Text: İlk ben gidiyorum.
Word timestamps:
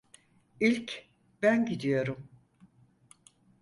İlk 0.59 1.07
ben 1.41 1.65
gidiyorum. 1.65 2.29